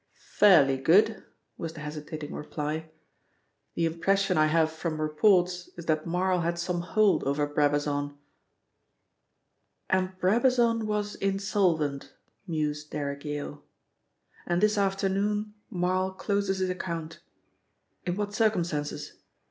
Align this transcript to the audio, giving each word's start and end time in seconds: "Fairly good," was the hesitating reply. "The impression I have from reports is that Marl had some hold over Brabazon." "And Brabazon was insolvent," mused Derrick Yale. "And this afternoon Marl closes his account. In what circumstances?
"Fairly 0.33 0.77
good," 0.77 1.23
was 1.59 1.73
the 1.73 1.81
hesitating 1.81 2.33
reply. 2.33 2.89
"The 3.75 3.85
impression 3.85 4.35
I 4.35 4.47
have 4.47 4.71
from 4.71 4.99
reports 4.99 5.69
is 5.77 5.85
that 5.85 6.07
Marl 6.07 6.39
had 6.39 6.57
some 6.57 6.81
hold 6.81 7.23
over 7.25 7.45
Brabazon." 7.45 8.17
"And 9.91 10.17
Brabazon 10.17 10.87
was 10.87 11.13
insolvent," 11.13 12.13
mused 12.47 12.89
Derrick 12.89 13.25
Yale. 13.25 13.63
"And 14.47 14.59
this 14.59 14.75
afternoon 14.75 15.53
Marl 15.69 16.09
closes 16.13 16.57
his 16.57 16.71
account. 16.71 17.19
In 18.03 18.15
what 18.15 18.33
circumstances? 18.33 19.19